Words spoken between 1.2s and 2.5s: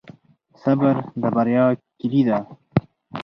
د بریا کیلي ده؟